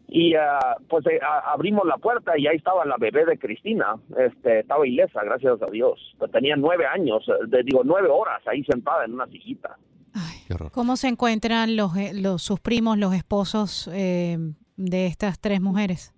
y 0.07 0.33
ah, 0.35 0.77
pues 0.89 1.05
eh, 1.07 1.19
a- 1.21 1.51
abrimos 1.53 1.85
la 1.85 1.97
puerta 1.97 2.37
y 2.37 2.47
ahí 2.47 2.57
estaba 2.57 2.85
la 2.85 2.95
bebé 2.97 3.25
de 3.25 3.37
Cristina. 3.37 3.95
Este, 4.17 4.59
estaba 4.59 4.87
ilesa, 4.87 5.21
gracias 5.23 5.61
a 5.61 5.65
Dios. 5.69 5.99
Tenía 6.31 6.55
nueve 6.55 6.85
años, 6.85 7.27
eh, 7.27 7.45
de- 7.47 7.63
digo, 7.63 7.81
nueve 7.83 8.07
horas 8.09 8.41
ahí 8.47 8.63
sentada 8.63 9.05
en 9.05 9.13
una 9.13 9.27
sillita. 9.27 9.77
Ay. 10.13 10.37
¿Cómo 10.71 10.95
se 10.95 11.09
encuentran 11.09 11.75
los, 11.75 11.95
eh, 11.97 12.11
los 12.13 12.41
sus 12.41 12.59
primos, 12.59 12.97
los 12.97 13.13
esposos 13.13 13.89
eh, 13.93 14.37
de 14.77 15.05
estas 15.07 15.39
tres 15.39 15.59
mujeres? 15.61 16.13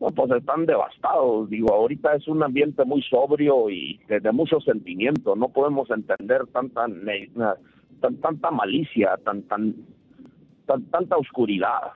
No, 0.00 0.08
pues 0.10 0.32
están 0.32 0.66
devastados. 0.66 1.48
Digo, 1.48 1.72
ahorita 1.72 2.14
es 2.16 2.26
un 2.26 2.42
ambiente 2.42 2.84
muy 2.84 3.02
sobrio 3.02 3.70
y 3.70 3.98
de, 4.08 4.18
de 4.18 4.32
mucho 4.32 4.58
sentimiento. 4.60 5.36
No 5.36 5.48
podemos 5.50 5.88
entender 5.90 6.46
tanta 6.52 6.86
tan, 8.00 8.16
tanta 8.20 8.50
malicia, 8.50 9.16
tan, 9.24 9.42
tan, 9.42 9.76
tan- 10.66 10.84
tanta 10.86 11.16
oscuridad. 11.16 11.92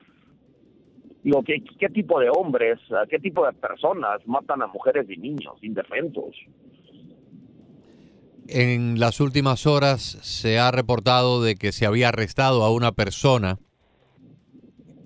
Digo, 1.26 1.42
¿qué, 1.42 1.60
¿qué 1.80 1.88
tipo 1.88 2.20
de 2.20 2.30
hombres, 2.30 2.78
qué 3.10 3.18
tipo 3.18 3.44
de 3.44 3.52
personas 3.54 4.24
matan 4.26 4.62
a 4.62 4.68
mujeres 4.68 5.10
y 5.10 5.16
niños 5.16 5.56
indefensos? 5.60 6.36
En 8.46 9.00
las 9.00 9.18
últimas 9.18 9.66
horas 9.66 10.02
se 10.22 10.60
ha 10.60 10.70
reportado 10.70 11.42
de 11.42 11.56
que 11.56 11.72
se 11.72 11.84
había 11.84 12.10
arrestado 12.10 12.62
a 12.62 12.72
una 12.72 12.92
persona. 12.92 13.58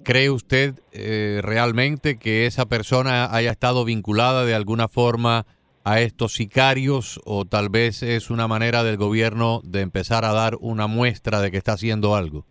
¿Cree 0.05 0.29
usted 0.29 0.75
eh, 0.93 1.41
realmente 1.43 2.19
que 2.19 2.45
esa 2.45 2.67
persona 2.67 3.35
haya 3.35 3.53
estado 3.53 3.87
vinculada 3.87 4.45
de 4.45 4.55
alguna 4.55 4.89
forma 4.89 5.47
a 5.85 6.03
estos 6.03 6.35
sicarios 6.35 7.19
o 7.25 7.47
tal 7.47 7.71
vez 7.71 8.03
es 8.03 8.29
una 8.29 8.47
manera 8.47 8.85
del 8.85 8.99
gobierno 8.99 9.63
de 9.65 9.81
empezar 9.81 10.27
a 10.27 10.35
dar 10.35 10.59
una 10.61 10.87
muestra 10.87 11.41
de 11.41 11.51
que 11.51 11.57
está 11.57 11.73
haciendo 11.73 12.15
algo? 12.15 12.45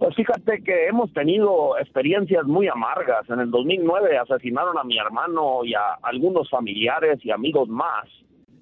Pues 0.00 0.16
fíjate 0.16 0.62
que 0.62 0.86
hemos 0.86 1.12
tenido 1.12 1.78
experiencias 1.78 2.46
muy 2.46 2.68
amargas. 2.68 3.28
En 3.28 3.38
el 3.38 3.50
2009 3.50 4.16
asesinaron 4.16 4.78
a 4.78 4.82
mi 4.82 4.96
hermano 4.96 5.62
y 5.62 5.74
a 5.74 5.92
algunos 6.02 6.48
familiares 6.48 7.18
y 7.22 7.30
amigos 7.30 7.68
más. 7.68 8.08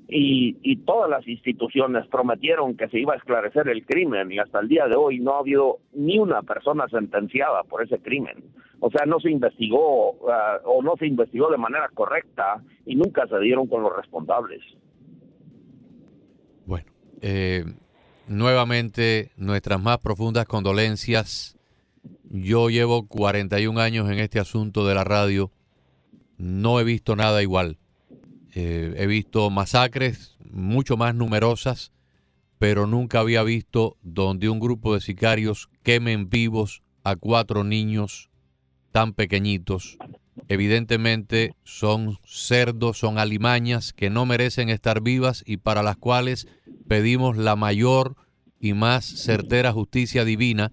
Y, 0.08 0.76
todas 0.84 1.08
las 1.08 1.28
instituciones 1.28 2.08
prometieron 2.08 2.76
que 2.76 2.88
se 2.88 2.98
iba 2.98 3.12
a 3.14 3.18
esclarecer 3.18 3.68
el 3.68 3.86
crimen 3.86 4.32
y 4.32 4.38
hasta 4.40 4.58
el 4.58 4.68
día 4.68 4.88
de 4.88 4.96
hoy 4.96 5.20
no 5.20 5.34
ha 5.34 5.38
habido 5.38 5.78
ni 5.92 6.18
una 6.18 6.42
persona 6.42 6.88
sentenciada 6.88 7.62
por 7.62 7.84
ese 7.84 8.00
crimen. 8.00 8.42
O 8.80 8.90
sea, 8.90 9.06
no 9.06 9.20
se 9.20 9.30
investigó 9.30 10.12
uh, 10.12 10.28
o 10.64 10.82
no 10.82 10.96
se 10.96 11.06
investigó 11.06 11.50
de 11.50 11.58
manera 11.58 11.88
correcta 11.94 12.60
y 12.84 12.96
nunca 12.96 13.28
se 13.28 13.38
dieron 13.38 13.68
con 13.68 13.82
los 13.84 13.94
responsables. 13.94 14.62
Bueno, 16.66 16.86
eh, 17.20 17.64
nuevamente 18.28 19.32
nuestras 19.36 19.80
más 19.80 19.98
profundas 19.98 20.46
condolencias. 20.46 21.56
Yo 22.30 22.70
llevo 22.70 23.06
41 23.06 23.80
años 23.80 24.10
en 24.10 24.18
este 24.18 24.38
asunto 24.38 24.86
de 24.86 24.94
la 24.94 25.04
radio. 25.04 25.50
No 26.36 26.78
he 26.78 26.84
visto 26.84 27.16
nada 27.16 27.42
igual. 27.42 27.78
Eh, 28.54 28.94
he 28.96 29.06
visto 29.06 29.50
masacres 29.50 30.36
mucho 30.50 30.96
más 30.96 31.14
numerosas, 31.14 31.92
pero 32.58 32.86
nunca 32.86 33.20
había 33.20 33.42
visto 33.42 33.96
donde 34.02 34.48
un 34.48 34.60
grupo 34.60 34.94
de 34.94 35.00
sicarios 35.00 35.68
quemen 35.82 36.28
vivos 36.28 36.82
a 37.04 37.16
cuatro 37.16 37.64
niños 37.64 38.30
tan 38.92 39.12
pequeñitos. 39.12 39.98
Evidentemente 40.48 41.54
son 41.64 42.18
cerdos, 42.24 42.98
son 42.98 43.18
alimañas 43.18 43.92
que 43.92 44.10
no 44.10 44.26
merecen 44.26 44.68
estar 44.68 45.02
vivas 45.02 45.42
y 45.46 45.58
para 45.58 45.82
las 45.82 45.96
cuales 45.96 46.46
pedimos 46.88 47.36
la 47.36 47.56
mayor 47.56 48.16
y 48.60 48.72
más 48.72 49.04
certera 49.04 49.72
justicia 49.72 50.24
divina 50.24 50.72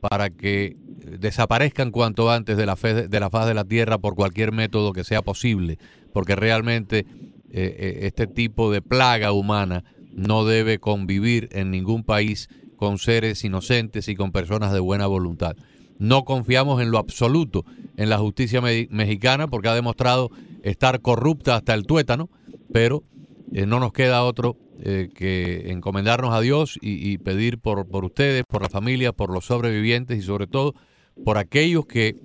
para 0.00 0.30
que 0.30 0.76
desaparezcan 1.18 1.90
cuanto 1.90 2.30
antes 2.30 2.56
de 2.56 2.66
la, 2.66 2.76
fe, 2.76 3.08
de 3.08 3.20
la 3.20 3.30
faz 3.30 3.46
de 3.46 3.54
la 3.54 3.64
tierra 3.64 3.98
por 3.98 4.14
cualquier 4.14 4.52
método 4.52 4.92
que 4.92 5.04
sea 5.04 5.22
posible, 5.22 5.78
porque 6.12 6.36
realmente 6.36 7.00
eh, 7.00 7.06
eh, 7.50 7.98
este 8.02 8.26
tipo 8.26 8.72
de 8.72 8.82
plaga 8.82 9.32
humana 9.32 9.84
no 10.12 10.44
debe 10.44 10.78
convivir 10.78 11.48
en 11.52 11.70
ningún 11.70 12.04
país 12.04 12.48
con 12.76 12.98
seres 12.98 13.44
inocentes 13.44 14.08
y 14.08 14.14
con 14.14 14.32
personas 14.32 14.72
de 14.72 14.80
buena 14.80 15.06
voluntad. 15.06 15.56
No 15.98 16.24
confiamos 16.24 16.82
en 16.82 16.90
lo 16.90 16.98
absoluto 16.98 17.64
en 17.96 18.08
la 18.08 18.18
justicia 18.18 18.60
mexicana 18.60 19.46
porque 19.46 19.68
ha 19.68 19.74
demostrado 19.74 20.30
estar 20.62 21.00
corrupta 21.00 21.56
hasta 21.56 21.74
el 21.74 21.84
tuétano, 21.84 22.28
pero 22.72 23.04
eh, 23.52 23.66
no 23.66 23.78
nos 23.78 23.92
queda 23.92 24.24
otro 24.24 24.56
eh, 24.84 25.08
que 25.14 25.70
encomendarnos 25.70 26.34
a 26.34 26.40
Dios 26.40 26.78
y, 26.80 27.18
pedir 27.18 27.58
por, 27.58 27.86
por 27.86 28.04
ustedes, 28.04 28.44
por 28.44 28.62
la 28.62 28.68
familia, 28.68 29.12
por 29.12 29.30
los 29.30 29.46
sobrevivientes 29.46 30.18
y 30.18 30.22
sobre 30.22 30.46
todo 30.46 30.74
por 31.24 31.38
aquellos 31.38 31.86
que 31.86 32.16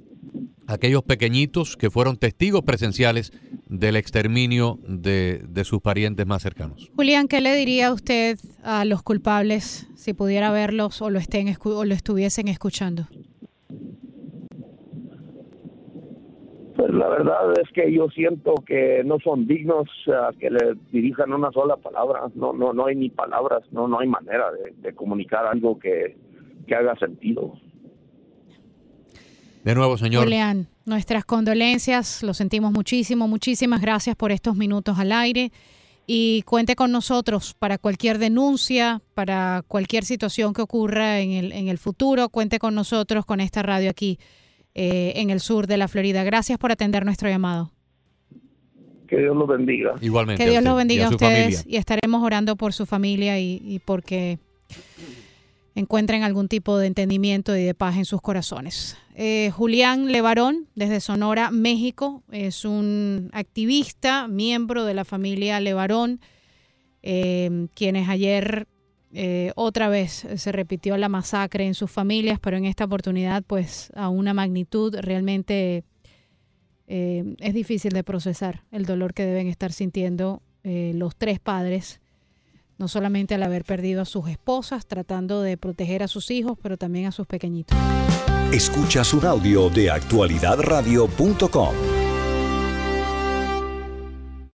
aquellos 0.67 1.03
pequeñitos 1.03 1.77
que 1.77 1.89
fueron 1.89 2.17
testigos 2.17 2.63
presenciales 2.63 3.31
del 3.67 3.95
exterminio 3.95 4.79
de, 4.87 5.43
de, 5.47 5.63
sus 5.63 5.81
parientes 5.81 6.25
más 6.25 6.41
cercanos. 6.41 6.91
Julián, 6.95 7.27
¿qué 7.27 7.41
le 7.41 7.55
diría 7.55 7.93
usted 7.93 8.37
a 8.63 8.83
los 8.85 9.01
culpables 9.01 9.87
si 9.95 10.13
pudiera 10.13 10.51
verlos 10.51 11.01
o 11.01 11.09
lo, 11.09 11.19
estén, 11.19 11.55
o 11.63 11.85
lo 11.85 11.93
estuviesen 11.93 12.47
escuchando? 12.49 13.07
Pues 16.77 16.93
la 16.93 17.09
verdad 17.09 17.53
es 17.59 17.67
que 17.73 17.91
yo 17.91 18.07
siento 18.09 18.53
que 18.63 19.01
no 19.03 19.17
son 19.23 19.47
dignos 19.47 19.89
a 20.07 20.31
que 20.39 20.51
le 20.51 20.75
dirijan 20.91 21.33
una 21.33 21.51
sola 21.51 21.75
palabra. 21.75 22.27
No, 22.35 22.53
no, 22.53 22.71
no 22.71 22.85
hay 22.85 22.95
ni 22.95 23.09
palabras, 23.09 23.63
no, 23.71 23.87
no 23.87 23.99
hay 23.99 24.07
manera 24.07 24.45
de, 24.83 24.93
comunicar 24.93 25.47
algo 25.47 25.79
que, 25.79 26.15
haga 26.71 26.95
sentido. 26.99 27.53
De 29.63 29.73
nuevo, 29.73 29.97
señor. 29.97 30.25
Julián, 30.25 30.67
nuestras 30.85 31.25
condolencias, 31.25 32.21
lo 32.21 32.35
sentimos 32.35 32.71
muchísimo, 32.71 33.27
muchísimas 33.27 33.81
gracias 33.81 34.15
por 34.15 34.31
estos 34.31 34.55
minutos 34.55 34.99
al 34.99 35.13
aire 35.13 35.51
y 36.05 36.43
cuente 36.43 36.75
con 36.75 36.91
nosotros 36.91 37.55
para 37.57 37.79
cualquier 37.79 38.19
denuncia, 38.19 39.01
para 39.15 39.63
cualquier 39.67 40.03
situación 40.05 40.53
que 40.53 40.61
ocurra 40.61 41.21
en 41.21 41.31
el, 41.31 41.51
en 41.53 41.69
el 41.69 41.79
futuro, 41.79 42.29
cuente 42.29 42.59
con 42.59 42.75
nosotros 42.75 43.25
con 43.25 43.39
esta 43.39 43.63
radio 43.63 43.89
aquí 43.89 44.19
eh, 44.79 45.13
en 45.15 45.31
el 45.31 45.39
sur 45.39 45.65
de 45.65 45.75
la 45.75 45.87
Florida. 45.87 46.23
Gracias 46.23 46.59
por 46.59 46.71
atender 46.71 47.03
nuestro 47.03 47.27
llamado. 47.27 47.71
Que 49.07 49.17
Dios 49.17 49.35
los 49.35 49.47
bendiga. 49.47 49.95
Igualmente. 50.01 50.43
Que 50.43 50.49
Dios 50.51 50.63
los 50.63 50.77
bendiga 50.77 51.07
a, 51.07 51.09
ustedes 51.09 51.65
y 51.67 51.77
estaremos 51.77 52.23
orando 52.23 52.55
por 52.55 52.73
su 52.73 52.85
familia 52.85 53.39
y, 53.39 53.59
y 53.63 53.79
porque 53.79 54.37
encuentren 55.73 56.21
algún 56.21 56.47
tipo 56.47 56.77
de 56.77 56.85
entendimiento 56.85 57.57
y 57.57 57.63
de 57.63 57.73
paz 57.73 57.97
en 57.97 58.05
sus 58.05 58.21
corazones. 58.21 58.97
Eh, 59.15 59.49
Julián 59.51 60.11
Levarón, 60.11 60.67
desde 60.75 60.99
Sonora, 60.99 61.49
México, 61.49 62.21
es 62.31 62.63
un 62.63 63.31
activista, 63.33 64.27
miembro 64.27 64.85
de 64.85 64.93
la 64.93 65.05
familia 65.05 65.59
Levarón, 65.59 66.19
eh, 67.01 67.67
quienes 67.73 68.09
ayer 68.09 68.67
eh, 69.19 69.51
otra 69.55 69.89
vez 69.89 70.27
se 70.35 70.51
repitió 70.51 70.95
la 70.95 71.09
masacre 71.09 71.65
en 71.65 71.73
sus 71.73 71.89
familias, 71.89 72.39
pero 72.39 72.55
en 72.55 72.65
esta 72.65 72.85
oportunidad 72.85 73.41
pues 73.41 73.91
a 73.95 74.09
una 74.09 74.35
magnitud 74.35 74.95
realmente 74.95 75.83
eh, 76.85 77.35
es 77.39 77.53
difícil 77.55 77.93
de 77.93 78.03
procesar 78.03 78.61
el 78.71 78.85
dolor 78.85 79.15
que 79.15 79.25
deben 79.25 79.47
estar 79.47 79.73
sintiendo 79.73 80.43
eh, 80.63 80.91
los 80.93 81.15
tres 81.15 81.39
padres, 81.39 81.99
no 82.77 82.87
solamente 82.87 83.33
al 83.33 83.41
haber 83.41 83.63
perdido 83.63 84.03
a 84.03 84.05
sus 84.05 84.29
esposas, 84.29 84.85
tratando 84.85 85.41
de 85.41 85.57
proteger 85.57 86.03
a 86.03 86.07
sus 86.07 86.29
hijos, 86.29 86.55
pero 86.61 86.77
también 86.77 87.07
a 87.07 87.11
sus 87.11 87.25
pequeñitos. 87.25 87.75
Escuchas 88.53 89.15
un 89.15 89.25
audio 89.25 89.71
de 89.71 89.89
actualidadradio.com. 89.89 91.96